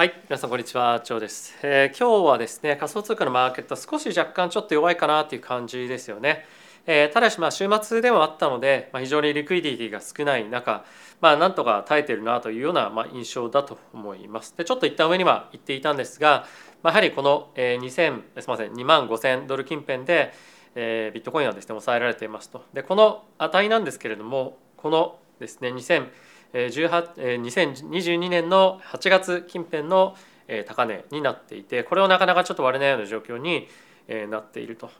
[0.00, 6.46] はい、皆さんこんにちは、チョウです、えー今日はですね、仮想通貨のマーケット少し若干ちょっと弱いかなという感じですよね。
[6.86, 10.86] えーただしまあ週末でもあったので、まあ、非常にリクイディティが少ない中、
[11.20, 14.56] まあなんとか耐えてるなというようなまあ印象だと思います。
[14.56, 16.46] で、ちょっと一旦上には行っていたんですが、
[16.82, 20.32] まあ、やはりこの2000すみません2万5000ドル近辺で、
[20.76, 22.64] えービットコインはですね抑えられていますと。
[22.72, 26.08] で、この値なんですけれども、このですね2000
[26.52, 30.16] 2022年の8月近辺の
[30.66, 33.68] 高値になっていてこれをなかなかちょっと割れないような状況に
[34.28, 34.90] なっていると。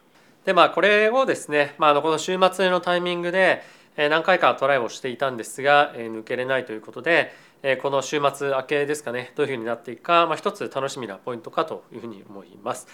[0.45, 3.63] でまあこれをですね、まあ、この週末のタイミングで
[3.97, 7.35] 何回かトライをしていたんですが抜けれないということで
[7.83, 12.87] この週末明けですかねどういうふうになっていくか、まあ、一つ楽しみなポイントかというふうに思います。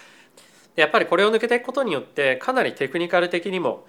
[0.75, 3.87] やっぱりこれを抜けていくことによってかなりテクニカル的にも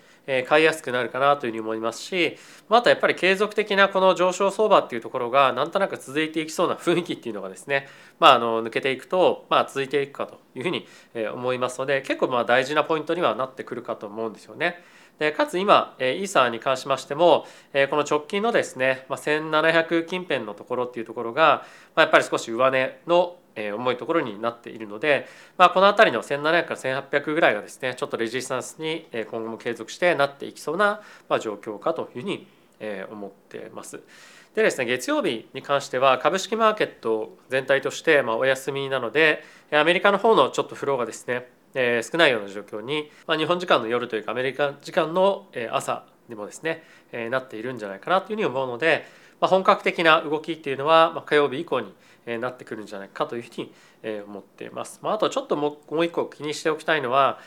[0.49, 2.37] 買いやすくなるかなというふうに思いますし
[2.69, 7.89] まああとやっぱり継続的なこの上昇相場っていうところがなんとなく続いていきそうな雰囲気っていうのがですね、
[8.21, 10.87] まあ、あの抜けていくと、まあ、続いていくかというふうに
[11.33, 14.83] 思いますので結構まあ大事なポイントにはなってくるかと思うんですよね。
[15.19, 21.65] でかつ今えーイーサーに関しましてもえこの直近のですね、ま、1700近辺のところっていうところが、
[21.97, 23.37] ま、やっぱり少し上値の
[23.75, 31.01] 重いところになっているので、まあ、この辺りの1700から1800ぐらいがですねちょっとレジスタンスに今後も継続してなっていきそうな
[31.41, 32.47] 状況かというふうに
[33.11, 34.01] 思ってます。
[34.55, 49.07] でですね月曜日に関しては株式マーケット全体としてまお休みなのでアメリカの方のちょっとフローがですねえ少ないような状況に、ま、日本時間の夜というかアメリカ時間の朝でもですね、えなっているんじゃないかなというふうに思うので、
[49.41, 51.95] ま、本格的な動きっていうのは、火曜日以降に
[52.37, 53.73] なってくるんじゃないかというふうに
[54.27, 55.01] 思っています。
[55.03, 57.39] まあ、あとちょっともう一個気にしておきたいのは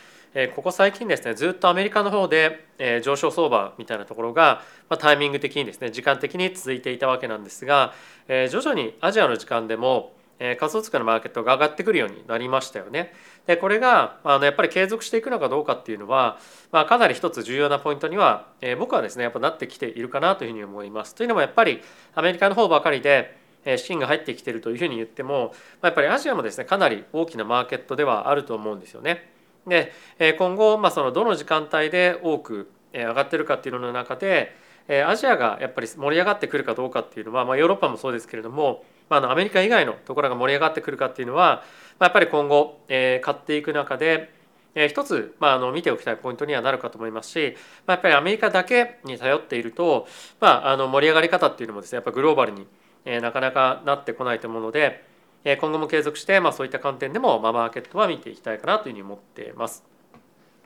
[0.56, 2.66] ここ最近ですねずっとアメリカの方で
[3.04, 4.62] 上昇相場みたいなところが、
[4.98, 7.94] タイミング的にですね時間的に続いていたわけなんですが、
[8.28, 13.14] 徐々にアジアの時間でも仮想通貨のマーケットが上がってくるようになりましたよね。
[13.46, 16.40] でこれがあのやっぱり継続していくのかどうかっていうのは、
[16.72, 21.14] まあ、かなり一つ重要なポイントには、え僕はですねやっぱなってきているかなというふうに思います。
[21.14, 21.82] というのもやっぱり
[22.16, 29.30] アメリカの方ばかりで資金が入ってきているというふうに言っても、まあ、やっぱりアジアもですねかなり大きなマーケットではあると思うんですよね。
[29.68, 34.56] でえー今後、まあ、そのどの時間帯で多くえー上がってるかっていうのの中で
[34.88, 41.64] えーアジアがやっぱり盛り上がってくるかどうかっていうのは、まあ、ヨーロッパもそうですけれども、まあ、あのアメリカ以外のところが盛り上がってくるかっていうのは、
[42.00, 44.34] まあ、やっぱり今後、えー買っていく中で、
[44.74, 47.56] えー一つ、まあ、あの見ておきたいポイントにはなるかと思いますし、
[47.86, 50.08] まあ、やっぱりアメリカだけに頼っていると、
[50.40, 52.66] まあ、あの盛り上がり方っていうのもですねやっぱグローバルに、
[53.06, 55.04] なかなかなってこないと思うので、
[55.44, 59.84] 今後も継続して、まあ、そういった観点でも、まあ、マーケットは見ていきたいかなというふうに思っています。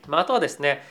[0.06, 0.82] まあ、あとはですね、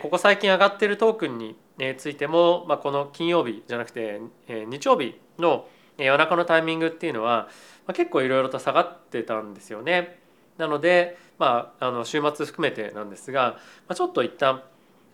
[0.00, 1.56] ここ最近上がっているトークンに
[1.98, 5.66] ついても、まあ、この金曜日じゃなくて、日曜日の
[5.98, 7.48] 夜中のタイミングっていうのは、
[7.86, 10.18] まあ、結構いろいろと下がってたんですよね。
[10.56, 13.58] なので、まあ、あの週末含めてなんですが、ま
[13.88, 14.62] あ、ちょっと一旦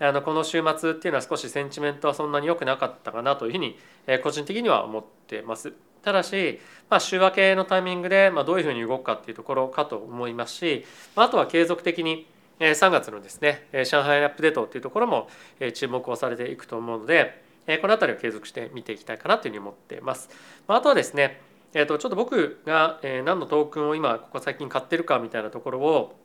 [0.01, 5.73] あのこの週末っていうのは少しセンチメントはそんなに良くなかったかなというふうに、えー個人的には思ってます。
[6.03, 10.85] ただし、まあ、週明けのタイミングで、まあ、どういうふうに動くかっていうところかと思いますし、
[11.17, 12.27] まあ、あとは継続的に
[12.61, 15.29] えー3月のですねえー上海アップデートっていうところも
[15.61, 20.31] えー注目をされていくと思うのでえーこの辺りを継続して見ていきたいかなというふうに思っています。
[20.67, 21.41] まああとはですね
[21.75, 26.17] えーとちょっと僕がえー何のトークンを今ここ最近買ってるかみたいなところを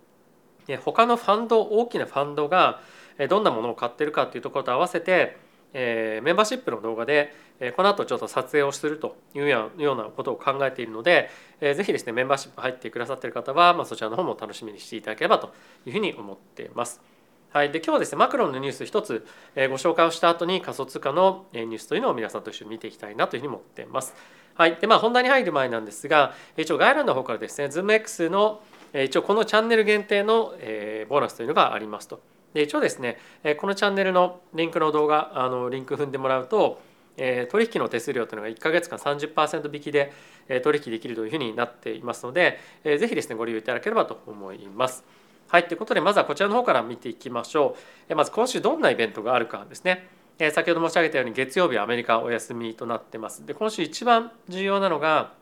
[0.68, 2.80] えー他のファンド大きなファンドが
[3.30, 5.38] どんなものを買ってるかっていうところと合わせて
[5.74, 11.30] えメンバーシップの動画でえこの後ちょっと撮影をするというようなことを考えているので
[11.60, 15.54] えーぜひですねメンバーシップ入ってくださってる方は、まあ、そちらの方も楽しみにしていただければと
[15.86, 17.02] いうふうに思っています。
[17.52, 24.16] はい、で今日はですねマクロンのニュース一つえご紹介をした後に仮想通貨のえニュースというのを皆さんと一緒に見ていきたいなというふうに思っています。
[24.56, 28.62] はい、でまあ本題に入る前なんですが一応概要欄の方からですね ZoomX の
[28.94, 32.33] 一応このチャンネル限定のえボーナスというのがありますと。
[32.54, 33.18] で一応ですね
[33.58, 36.80] このチャンネルのリンクの動画あのリンク踏んでもらうと
[37.18, 40.12] え取引の手数料というのが1ヶ月間30%引きで
[40.48, 45.04] え取引できるというふうになっていますので、えぜひですねご利用いただければと思います。
[45.48, 47.76] はいということでまずはこちらの方から見ていきましょ
[48.10, 48.16] う。
[48.16, 50.08] まず今週どんなイベントがあるかですね。
[50.40, 53.46] え先ほど申し上げたように月曜日はアメリカお休みとなってます。
[53.46, 55.34] で今週一番重要なのが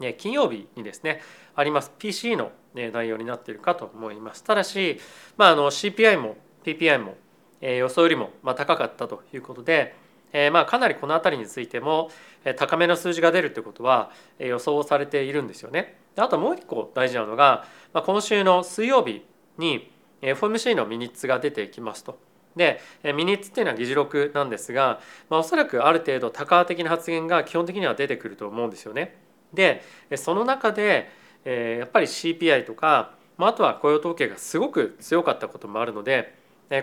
[0.00, 1.20] えー金曜日にですね
[1.54, 4.42] あります PC の内容になっているかと思います。
[4.44, 5.00] ただし、
[5.36, 7.16] まあ、あの CPI も PPI も
[7.60, 9.94] 予想よりも高かったということで、
[10.32, 12.10] えーまあかなりこの辺りについても
[12.56, 15.96] 高めの数字が出るということは予想されているんですよね。
[16.16, 19.24] あともう一個大事なのが、まあ、今週の水曜日
[19.58, 19.90] に
[20.20, 22.18] FOMC のミニッツが出てきますと。
[22.56, 29.16] でミニッツっていうのは議事録なんですが、まあ、おそらくある程度多価的な発言が基本的には出てくると思うんですよね。
[29.52, 29.82] で
[30.16, 31.08] その中で、
[31.44, 36.34] え、やっぱり CPI とか、まあ、あとは雇用統計がすごく強かったこともあるので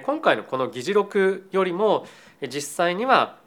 [0.03, 2.05] 今回のこの議事録よりも
[2.41, 3.37] 実際には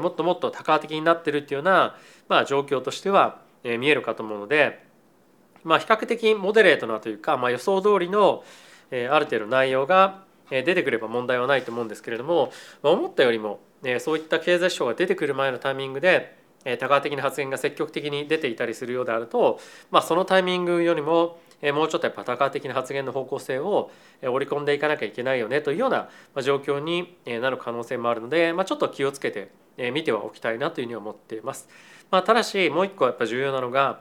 [0.00, 1.96] もっともっと多価的になってるっていうような、
[2.28, 4.84] まあ、状況としては見えるかと思うので、
[5.64, 8.44] まあ、比較的モデレートなというか、まあ、予想通りの
[8.90, 12.52] ある程度内容が出てくれば問題はないと思うんですけれども
[12.82, 13.60] 思ったよりも
[14.00, 16.41] そういった経済指標が出てくる前のタイミングで
[16.78, 19.60] 多価的な発言が積極的に出ていたりするようであると、
[19.90, 21.38] まあ、そのタイミングよりも
[21.70, 26.08] もうちょっとやっぱ多価的な発言の方向性を織り込んでいかなきゃいけないよねというような
[26.42, 29.50] 状況になる可能性もあるので、まあ、ちょっと気をつけて
[29.92, 31.68] 見てはおきたいなというふうに思っています。
[32.10, 34.00] まあ、ただしもう一個やっぱ重要なのが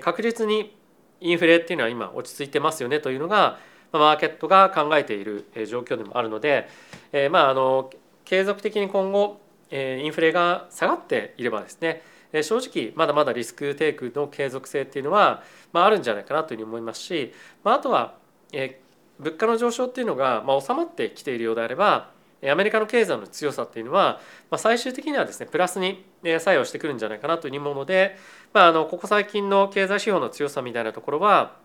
[0.00, 0.76] 確実に
[1.20, 3.58] インフレっていうのは今落ち着いてますよねというのが
[3.92, 6.68] マーケットが考えている状況でもあるので、
[7.12, 7.90] えまああの
[8.24, 9.40] 継続的に今後
[9.70, 12.02] インフレが下がっていればですね
[12.42, 15.42] 正直まだまだリスクテイクの継続性っていうのは、
[15.72, 17.32] まあ、あるんじゃないかなというふうに思いますし、
[17.64, 18.14] まあ、あとは、
[18.52, 18.80] え
[19.18, 22.10] 物価の上昇っていうのが、まあ、収まってきているようであれば
[22.44, 24.20] アメリカの経済の強さっていうのは、
[24.50, 28.16] まあ、最終的にはですねプラスに作用してくるんじゃないかなというふうに思うので、
[28.52, 31.64] まあ、あのここ最近の経済指標の強さみたいなところは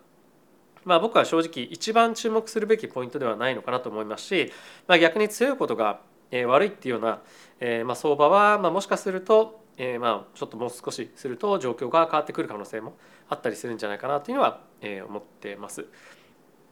[0.83, 4.51] まあ、僕は正直一番注目するべきポイントではないのかなと思いますし、
[4.87, 5.99] まあ、逆に強いことが
[6.31, 7.21] え悪いっていうような、
[7.59, 12.95] えー、まあ相場はまあもしかすると、えー、まあちょっともう少しすると状況が変わってくる可能性も
[13.29, 15.85] あったりするんじゃないかなというのは、え、思ってます。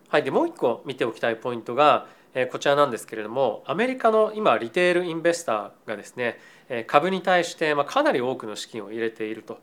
[0.10, 6.40] はい、でもう一個見ておきたいポイントが、え、こちらなんですけれどもアメリカの今リテールインベスターがですね
[6.70, 9.60] え株に対してまあかなり多くの資金を入れていると。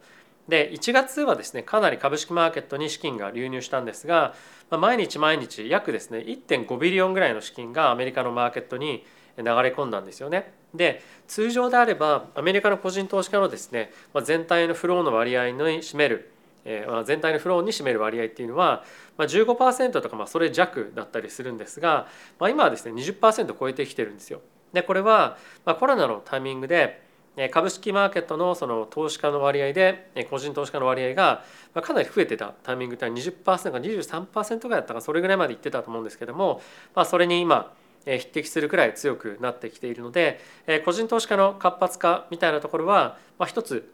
[0.48, 4.34] で1月はですねかなり株式マーケットに資金が流入したんですが、
[4.70, 9.04] まあ、毎日毎日約ですね1.5ビリオンぐらいの資金がアメリカのマーケットに
[9.38, 10.52] 流れ込んだんですよね。
[10.74, 16.30] で通常であればアメリカの個人投資家のですね、まあ、全体のフローの割合に占める、
[16.64, 18.84] えー、全体のフローに占める割合っていうのは、
[19.16, 24.40] まあ、15%とかまあそれ弱だったりするんですが、まあ、今はですね20%超えてきてるんですよ。
[24.72, 27.06] でこれはまあコロナのタイミングで
[27.50, 31.44] 株式マーケットのその投資家の割合で個人投資家の割合が
[31.82, 36.62] かなり増えてたタイミングって20%か23%ぐらいだったかそれぐらいまでいってたと思うんですけども、
[36.94, 37.74] まあ、それに今
[38.06, 40.40] 匹敵するくらい強くなってきているので
[40.84, 43.92] 個人投資家の活発化みたいなところは一つ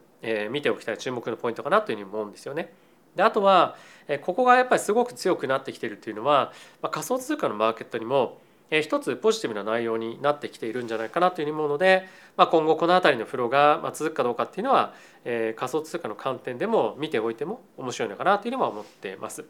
[0.50, 2.72] 見ておきたい注目のポイントかなというふうに思うんですよね。
[3.16, 3.76] であとは
[4.22, 6.52] ここがやっぱりすごく強くなってきているというのは
[6.90, 8.38] 仮想通貨のマーケットにも
[8.80, 14.94] 一つポジティブな内容になってきているんじゃないかなというふうに思うので、まあ、今後この辺りのフローが続くかどうかっていうのは、
[15.26, 19.44] え仮想通貨の観点でも見ておいても面白いのかなというのは思ってます。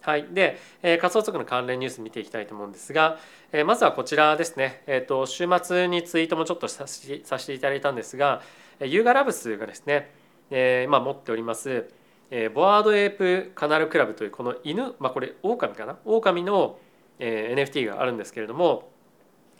[0.00, 3.18] はい、で、え仮想通貨の関連ニュース見ていきたいと思うんですが、
[3.52, 8.42] えまずはこちらですね、えーと、週末にツイートもちょっとさしさせていただいたんですが
[8.80, 10.10] ユーガラブスがですね、
[10.50, 11.88] えー、今持っております
[12.30, 15.96] えボワードエープカナルクラブというこの犬、まあ、これ狼かな？
[16.04, 16.78] 狼の、
[17.18, 18.90] え NFT があるんですけれども、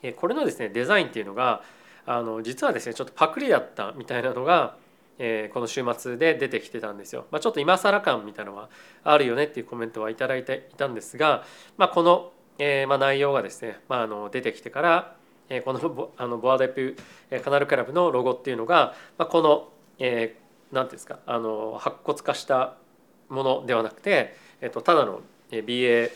[0.03, 1.63] えこれのですねデザインっていうのが
[2.05, 4.77] あの実はですねちょっとパクリだったみたいなのが、
[5.19, 7.27] えこの週末で出てきてたんですよ。
[7.29, 8.69] まあ、ちょっと今更感みたいなのは
[9.03, 11.43] あるよねっていうコメントは頂いていたんですが、
[11.77, 15.15] まあ、この、えまあ、内容がですね、まあ、あの出てきてから、
[15.49, 16.95] えこのボあのボアデプ
[17.43, 19.69] カナルクラブのロゴっていうのが、まあ、この、
[19.99, 22.77] えー、なんていうんですかあの白骨化した
[23.29, 25.21] ものではなくて、えっと、ただの
[25.51, 26.11] BA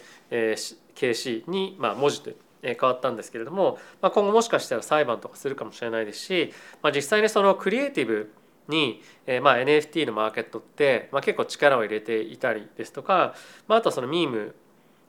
[0.95, 2.31] KC に、まあ、文字と
[2.62, 8.31] 変わったんですけれども、まあ、今後もしかしたら裁判とかするかもしれないですし、まあ、実際にそのクリエイティブ
[8.67, 13.34] に、えー、まあ NFT のマーケットって、まあ、結構力を入れていたりですとか、
[13.67, 14.55] まあ、あとはそのミーム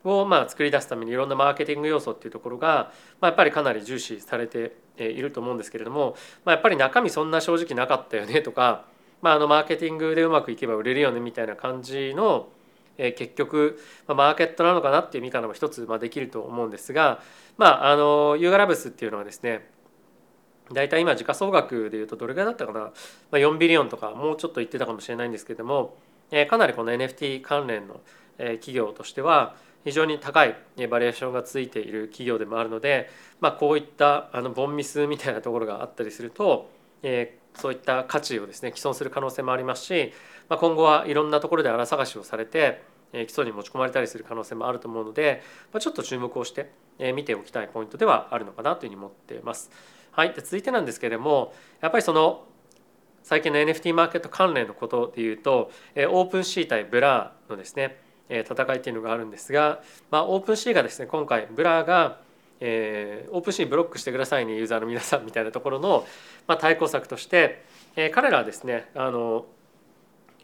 [0.03, 8.85] をまあ作り出すためにいろんなマーケティング要素っていうところが、まあ、やっぱりかなり重視されていると思うんですけれども、まあ、やっぱり中身そんな正直なかったよねとか、
[9.21, 12.49] まあ、あのマーケティングでうまくいけば売れるよねみたいな感じの
[12.97, 17.21] え結局、まあマーケットなのかなっていう見方も一つまあできると思うんですが、
[17.57, 19.69] まあ、あのユーガラブスっていうのはですね
[20.71, 22.91] 大体今時価総額でいうとどれぐらいだったかな、ま
[23.33, 25.95] あ、4ビリオンとかもうちょっと言ってたかもしれないんですけれども、
[26.31, 27.99] えかなりこの NFT 関連の
[28.37, 30.55] え企業としては非常に高い
[30.89, 36.69] バリュエーションがついている企業でもあるので、まあ、こういったあのボンミスみたいなところがあったりすると、
[37.03, 40.11] えそういった価値をですね毀損する可能性もありますし、
[40.49, 42.81] まあ、今後はいろんなところで荒探しをされて
[43.13, 45.41] 起訴に持ち込まれたりする可能性もあると思うので、
[45.71, 46.71] まあ、ちょっと注目をして
[47.13, 49.71] 見ておきたいポイントではあるのかなというふうに思っています。
[50.15, 52.45] はい、で続いてなんですけれどもやっぱりその
[53.21, 57.97] 最近の NFT マーケット関連のことでいうと OpenSea 対 Blur のですね
[58.29, 59.81] 戦いっていうのがあるんですが、
[60.11, 62.23] まあ、 OpenSea がですね今回 Blur が
[62.59, 66.07] えー、 OpenSea ブロックしてくださいねユーザーの皆さんみたいなところの、
[66.47, 67.63] まあ、対抗策として、
[67.95, 69.45] えー、彼らはですねあの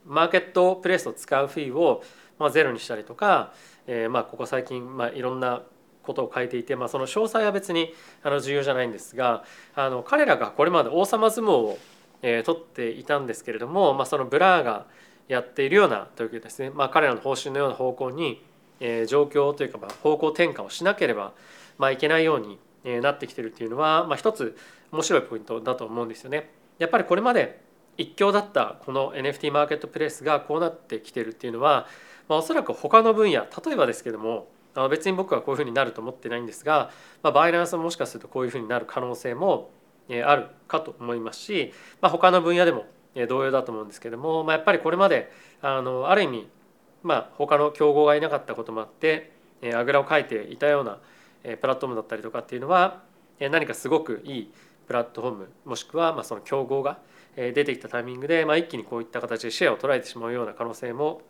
[0.05, 2.03] マーケットプレイスを使うフィーを
[2.37, 3.53] まあゼロにしたりとか、
[3.87, 5.61] えー、まあここ最近まあいろんな
[6.03, 7.93] ことを書いていて、まあ、その詳細は別に
[8.23, 9.43] あの重要じゃないんですが
[9.75, 11.77] あの彼らがこれまで王様相撲を、
[12.21, 14.85] えー、取っていたんですけれども、まあ、その Blur が
[15.27, 18.43] やっているようなというですね、まあ、彼らの方針のような方向に、
[18.79, 21.33] えー、状況というか、まあ、方向転換をしなければ、
[21.77, 24.57] まあ、いけないように、え、なってきてるっていうのは、まあ、一つ
[24.91, 26.49] 面白いポイントだと思うんですよね。
[26.79, 27.61] やっぱりこれまで
[27.97, 31.87] 一強だったこの NFT マーケットプレイスがこうなってきてるっていうのは、
[32.27, 36.91] まあ、おそらく他の分野例えばですけどもあ別に僕はこういうふうになると思ってないんですが、
[37.23, 39.71] まあ、バイナンスももしかするとこういうふうになる可能性も
[40.25, 42.85] あるかと思いますし、まあ、他の分野でも
[43.27, 46.49] 同様だと思うんですけども、まあ、やっぱりこれまであのある意味、
[47.03, 49.31] まあ、他の競合がいなかったこともあって
[49.73, 50.97] あぐらをかいていたような
[51.43, 53.03] プラットフォームだったりとかっていうのは
[53.39, 54.53] 何かすごくいい
[54.87, 56.99] プラットフォームもしくはまあその競合が
[57.35, 61.21] 出てきたタイミングで、まあ、一気にこういった形でシェアを捉えてしまうような可能性も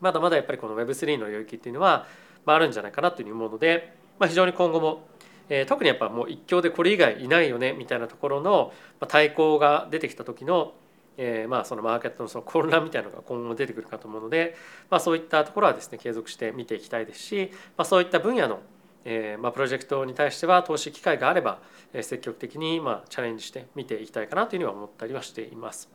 [0.00, 2.06] まだまだやっぱりこの Web3 の領域っていうのは、
[2.46, 5.06] まあ、あるんじゃないかなというふうに思うので、まあ、非常に今後も、
[5.48, 8.72] えー、特にやっぱもう一強でこれ以外いないよねみたいなところの
[9.08, 10.72] 対抗が出てきた時の
[11.16, 14.56] えー、まあそのマーケットのその混乱みたいなのが今後も出てくるかと思うので、
[14.90, 18.60] まあ、そういったところはですね継続して見ていきたいですし、まあ、そういった分野の
[19.04, 21.58] えーまあ、プロジェクトに対しては投資機会があれば、
[21.92, 25.90] えー、積極的に、まあ、チャレンジして見ていきたいかなというふうには思ったりはしています。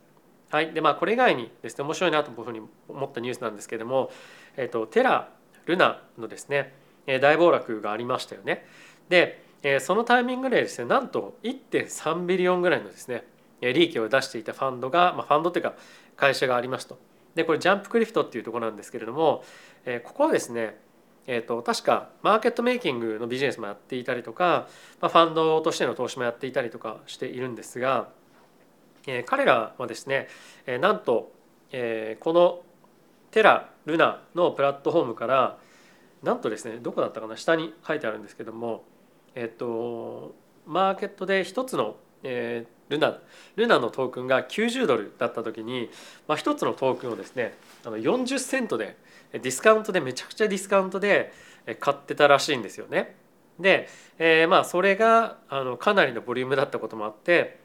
[0.48, 4.10] はいでまあ、これ以外にですね面白いなというふうに思ったニュースなんですけれども、
[4.56, 5.28] えーと、テラ・
[5.66, 6.74] ルナのですね
[7.20, 8.66] 大暴落がありましたよね。
[9.08, 9.42] で、
[9.80, 13.24] そのタイミングでですねなんと1.3ビリオンぐらいのですね
[13.60, 15.74] 利益を出していたファンドが、まあ、ファンドというか
[16.16, 16.98] 会社がありますと。
[17.34, 19.44] でこれジャンプクリフトっていうところなんですけれども、
[20.04, 20.78] ここはですね
[21.26, 24.68] えーと、確かマーケットメイキングのビジネスもやっていたりとか、
[25.00, 28.08] まあ、ファンドとしての投資もやっていたりとかしているんですが、
[29.06, 30.28] えー、彼らはですね、
[30.66, 31.30] えー、なんと、
[31.70, 32.62] えー、この
[33.30, 35.58] テラ・ルナのプラットフォームから
[36.22, 38.84] なんとですねどこだったかな下に書いてあるんですけども
[39.34, 40.34] えっ、と
[40.66, 43.18] マーケットで一つの、えー、ルナ
[43.56, 45.88] ルナのトークンが90ドルだった時に、
[46.28, 48.96] まあ、一つのトークンをですねあの40セントで
[49.32, 51.32] ディスカウントでめちゃくちゃディスカウントで
[51.78, 53.14] 買ってたらしいんですよね。
[53.60, 57.59] で、えー、まあそれがあのかなりのボリュームだったこともあって、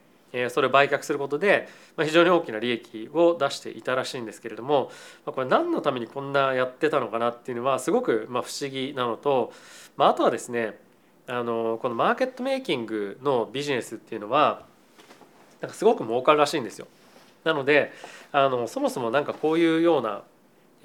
[0.50, 4.90] それを売却することで、非常に大きな利益を出していたらしいんですけれども、
[5.24, 9.52] これ何のためにこんなやってたのかなっていうのはすごく不思議なのと、
[9.98, 10.78] あ、とはですね
[11.26, 14.64] あのこのマーケットメイキングのビジネスっていうのは
[15.60, 16.86] なんかすごく儲かるらしいんですよ。
[17.44, 17.92] なので
[18.32, 20.22] あのそもそも何かこういうような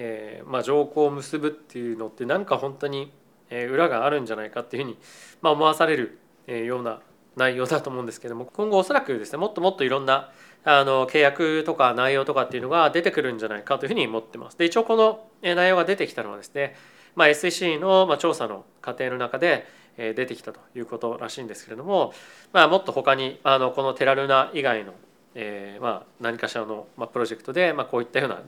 [0.03, 3.11] えー、まあ、条項を結ぶっていうのって何か本当に
[3.49, 4.97] 裏があるんじゃないかっていうふうに、
[5.41, 6.17] まあ、思わされる
[6.65, 7.01] ような
[7.35, 10.31] 内容だと思うんですけども今後おそらくですねもっともっといろんな
[10.63, 14.57] あの契約とか内容とかっていうのが出てくるんじゃないかというふうに思ってます。
[14.57, 16.75] で一応この内容が出てきたのはですね、
[17.15, 19.65] まあ、SEC の調査の過程の中で
[19.97, 22.13] 出てきたということらしいんですけれども、
[22.53, 24.93] まあ、もっと他にあのこのテラルナ以外の、
[25.33, 28.41] えー、まあ何かしらの、まあ、プロジェクトで、まあ、こういったような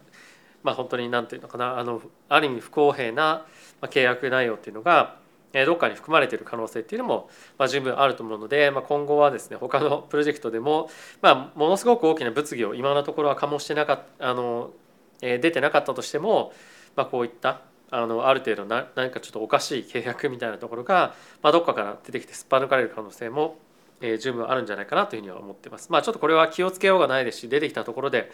[0.63, 3.45] まあ、本当に何て言うのかなあのある意味不公平な
[3.81, 5.17] 契約内容っていうのが
[5.53, 10.89] どっかに含まれている可能性っていうのも、まあ、十分あると思うので、まあ、今後はですね他の プロジェクトでも、
[11.21, 14.71] まあ、ものすごく大きな物議を今のところは醸してなかったあの、
[15.21, 16.53] えー、出てなかったとしても、
[16.95, 23.57] まあ、こういったあのある程度な何かちょっとおかしい契約みたいなところが、まあ、どっかから出てきてすっぱ抜かれる可能性も
[24.03, 25.89] えー、十分あるんじゃないかなというふうには思ってます。
[25.89, 28.29] まあちょっとこれは気をつけようがないですし出てきたところで、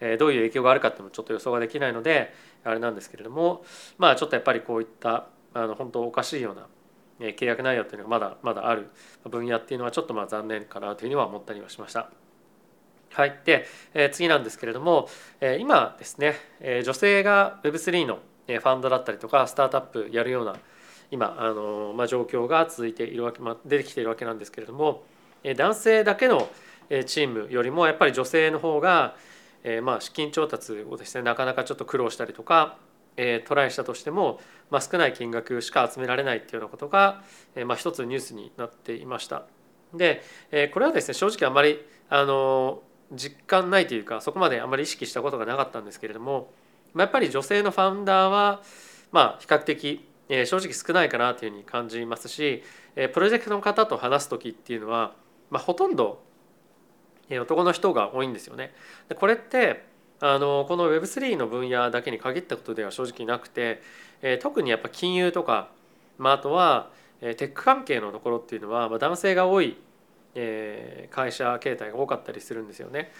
[0.00, 3.64] えー、どういう影響があるかっていうのもちょっと予想ができないのであれなんですけれども
[3.96, 6.66] まあちょっとやっぱりこういったあの本当おかしいような
[7.20, 8.90] 契約内容っていうのがまだまだある
[9.30, 12.10] 分野っていうのはちょっとまあ残念かなというふうには思ったりはしました。
[13.12, 15.08] はい、で、え、次なんですけれども、
[15.40, 18.18] え、今ですね、え、女性が Web3 の
[18.48, 20.56] ファンドだったりとかスタートアップやるような
[21.10, 25.04] 今あの、まあ、状況が続いているわけ、まあ、出てきているわけなんですけれども
[25.56, 26.48] 男性だけの
[27.06, 29.14] チームよりもやっぱり女性の方が
[29.62, 32.76] えまあ資金調達をですねなかなかちょっと苦労したりとか
[33.46, 34.40] トライしたとしても、
[34.70, 37.22] まあ、少ない金額しか集められないっていうようなことが、
[37.66, 39.44] まあ、一つニュースになっていました。
[39.92, 40.22] で
[40.72, 41.78] これはですね正直あまり
[42.08, 46.50] あの実感ないというかそこまであまり意識したことがなかったんですけれども
[46.94, 48.62] まあやっぱり女性のファウンダーは
[49.12, 52.64] まあ比較的正直少ないかなというふうに感じますし
[53.12, 55.14] プロジェクトの方と話す時っていうのは
[55.54, 56.20] まあ、ほとんど
[57.30, 58.74] 男の人が多いんですよね。
[59.08, 59.84] でこれって
[60.20, 63.82] あのこの Web3 の分野だけに限ったことでは正直なくて、
[64.22, 65.68] えー、特にやっぱ金融とか、
[66.18, 66.90] まあ、あとは、
[67.20, 69.76] えー、テック関係のところっていうのは、まあ、男性が多い、
[70.34, 73.12] えー、会社形態が多かったりするんですよね。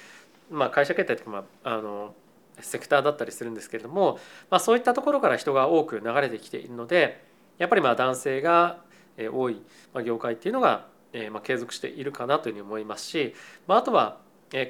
[0.51, 2.15] まあ、会社形態っていうか、まあ、あの
[2.61, 4.19] セクターだったりするんですけれども、
[4.51, 7.25] まあ、そういったところから人が多く流れてきているので
[7.59, 8.79] やっぱりまあ男性が
[9.33, 9.61] 多い
[10.05, 10.87] 業界っていうのが
[11.31, 13.35] まあ継続しているかなというふうに思いますし、
[13.67, 14.19] まあ、あとは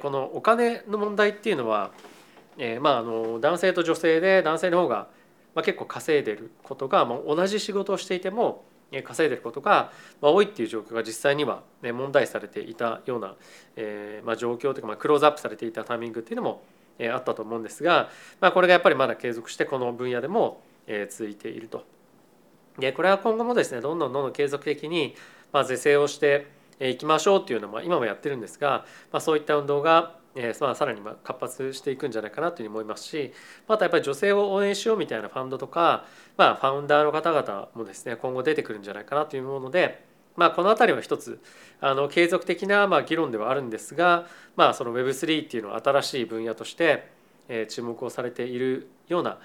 [0.01, 1.91] このお金の問題っていうのは
[2.57, 5.07] えまああの男性と女性で男性の方が
[5.53, 8.63] まあ結構稼いでることが同じ仕事をしていても
[9.03, 13.35] 稼いでることが多いっていう状況が実際には問題視されていたような
[13.75, 16.63] えまあ状況というかまあクローズアップされていたタイミングっていうのも
[17.11, 18.09] あったと思うんですが、
[18.39, 20.61] まあ、これがやっぱりまだ継続してこの分野でも
[21.09, 21.83] 続いていると。
[22.79, 25.15] でこれは今後もですねどんどんどんどん継続的に
[25.53, 26.47] ま是正をして
[26.79, 33.33] いきましょうっていうのも今もやってるんですが、まあ、そういった運動がえー、まあ、さらに活発していくんじゃないかなというふうに思いますし
[33.67, 36.05] またやっぱり女性を応援しようみたいなファンドとか、
[36.37, 40.03] まあ、ファウンダーの方々もですね今後出てくるんじゃないかなというもので、
[40.35, 41.39] まあ、この辺りは一つ
[41.79, 44.27] あの継続的なまあ議論ではあるんですが、
[44.57, 47.09] まあ、その Web3 っていうのは新しい分野として
[47.69, 49.37] 注目をされているような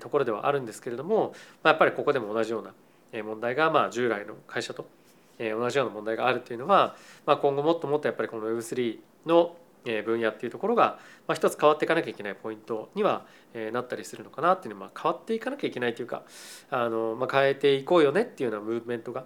[0.00, 4.86] ところではあるんですけれども、まあ、やっぱりここでも同じような問題がまあ従来の会社と
[5.38, 6.96] 同じような問題があるというのは、
[7.26, 13.26] まあ、今後もっともっとやっぱりこの Web3 の分野っていうところが、まあ、一つ変わっていかなきゃいけないポイントには
[13.72, 16.22] なったりするのかなっていうのは、まあ、変わっていかなきゃいけないというか
[16.70, 19.24] あの、まあ、変えていこうよねっていうようなムーブメントが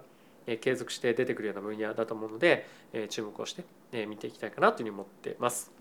[0.61, 2.67] 継続して出てくるような分野だと思うので
[3.09, 3.53] 注目をし
[3.91, 5.71] て見ていきたいかなというふうに思ってます。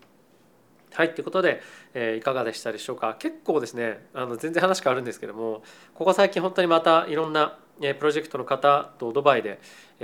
[0.93, 1.61] はいということで、
[1.93, 3.15] えいかがでしたでしょうか？
[3.19, 5.63] 結構ですねあの全然話変わるんですけども
[5.95, 9.61] ここ最近本当にまたいろんなプロジェクトの方とドバイで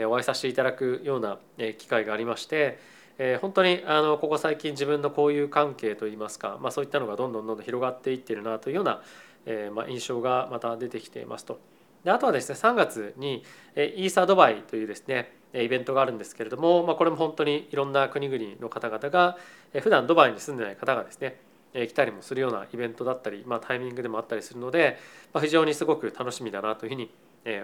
[0.06, 1.38] お会いさせていただくような
[1.78, 2.78] 機会がありまして
[3.18, 9.02] えー、本当にあのここ最近自分の交友関係といいますか、まあ、そういったのがどんどんどんどん広がっていってるなというような、
[9.46, 11.60] えーまあ、印象がまた出てきていますと。
[12.02, 13.44] であとはですね3月に
[13.74, 19.38] えイーサードバイというですねイベントがあるんですけれども、まあ、これも本当にいろんな国々の方々が
[19.72, 21.38] え普段ドバイに住んでない方がですね
[21.72, 24.98] 来たりもするようなイベントだったり、まあ、タイミングでもあったりするので、
[25.32, 27.10] まあ、非常にすごく楽しみだなというふうに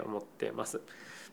[0.05, 0.81] 思ってます。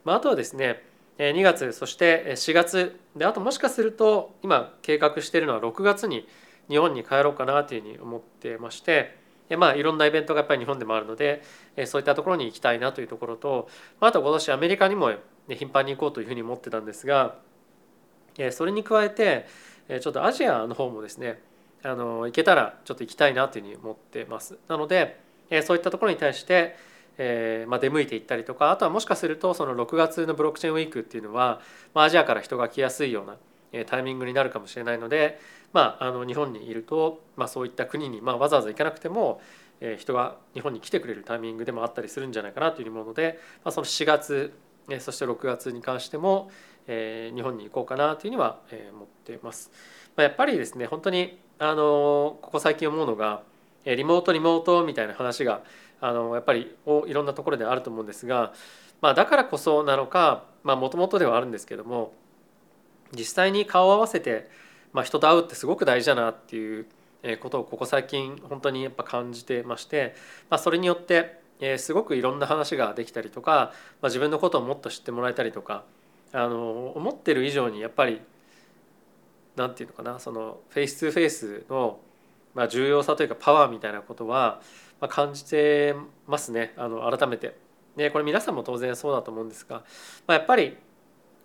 [0.03, 0.83] まあ、あとはですね
[1.17, 6.27] 2月そして4月であともしかすると今計画しているのは6月に
[6.69, 9.17] 日本に帰ろうかなというふうに思ってまして
[9.57, 11.41] まあいろんなイベントがやっぱり日本でもあるので
[11.85, 15.13] そういったところに行きたいなというところとあと今年アメリカにも
[15.49, 17.35] 頻繁に行こうというふうに思ってたんですが
[18.51, 19.47] それに加えて
[20.01, 21.41] ちょっとアジアの方もですね
[21.83, 24.57] あの行けたらちょっと行きたいなというふうに思ってます。
[24.67, 25.19] なので
[25.63, 26.75] そういったところに対して
[27.17, 31.61] えーまあ、出向いていったりとかあとはもしかするとその6月のブロックチェーンウィークっていうのは、
[31.93, 35.39] まあ、アジアから人が来やすいような、タイミングになるかもしれないので、
[35.73, 39.41] まあ、あの日本にいると、まあ、そういった国に、まあ、わざわざ行かなくても、
[39.81, 44.53] えー、人が日本に来てくれるタイミングでもあったりするんじゃないかなというもので、まあ、その4月、
[44.89, 46.49] えー、そして6月に関しても、
[46.87, 49.71] えー、日本に行こうかなというには、えー、思っています。
[50.15, 53.43] まあ、やっぱりですね本当にあのここ最近思うのが
[53.85, 55.61] リモートリモートみたいな話が
[55.99, 56.75] あのやっぱり
[57.07, 58.53] いろんなところであると思うんですが、
[59.01, 62.13] まあ、だからこそなのかもともとではあるんですけども
[63.17, 64.49] 実際に顔を合わせて、
[64.93, 66.85] まあ、人と会うってすごく大事だなっていう
[67.41, 70.15] ことをここ最近本当にやっぱ感じてまして、
[70.49, 71.39] まあ、それによって
[71.77, 75.83] すごくいろんな話ができたりとか、まあ、自分のことをもっと知ってもらえたりとか
[76.31, 78.21] あの思ってる以上にやっぱり
[79.55, 81.99] 何て言うのかなそのフェイス2フェイスの
[82.53, 84.61] まあ重要さというかパワーみたいなことは
[84.99, 85.95] ま感じて
[86.27, 87.57] ますねあの改めて。
[87.95, 89.77] でこれ皆さんも当然そうだと思うんですが、
[90.27, 90.77] まあ、やっぱり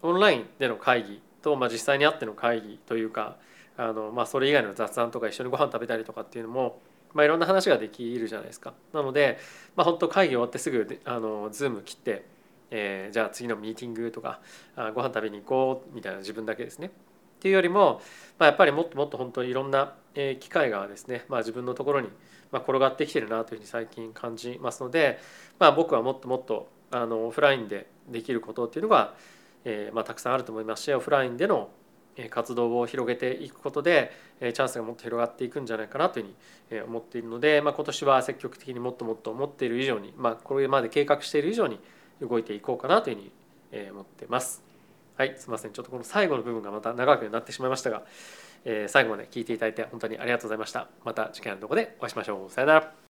[0.03, 3.37] オンラインでの会議と、まあ、実際に会っての会議というか
[3.79, 6.79] あの、まあ、それ以外の雑談とか一緒にご飯食べたりとかっていうのも、
[7.15, 8.75] まあ、いろんな話ができるじゃないですか。
[8.93, 9.39] なので、
[9.77, 12.27] まあ、本当会議終わってすぐあの Zoom 切って、
[12.71, 14.41] えー、じゃあ次のミーティングとか
[14.77, 16.91] あご飯食べに行こうみたいな自分だけですね。
[17.43, 18.01] っていうよりも、
[18.39, 22.09] まあ、やっぱりもっともっと本当にいろんな機会がですね、まあ、自分のところに、
[22.53, 25.19] 転がってきてるなというふうに最近感じますので、
[25.59, 29.15] まあ、僕はもっともっとあのオフラインでできることっていうのが、
[29.65, 31.71] えーまあ、たくさんあると思いますしオフラインでの
[32.31, 36.27] 活動を広げていくことでチャンスがもっと広がっていくんじゃないかなという
[36.69, 41.81] ふうに思っているので、まあ、今年は積極的にもっともっと思っている以上に、まあ、これまで計画している以上に
[42.21, 44.72] 動いていこうかなというふうに思ってます。
[45.23, 45.73] はい、すみません。
[45.73, 48.03] ちょっとこの最後の部分がまた長くなってしまいましたが、
[48.65, 50.89] えー、最後まで聞いていただいて本当にありがとうございました。
[51.05, 52.51] また次回の動画でお会いしましょう。
[52.51, 53.12] さよなら。